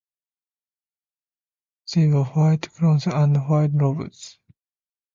They 1.93 2.07
wear 2.07 2.23
white 2.23 2.71
crowns 2.73 3.05
and 3.05 3.35
white 3.47 3.69
robes. 3.75 4.39